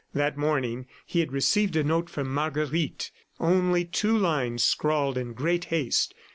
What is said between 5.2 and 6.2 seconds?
great haste.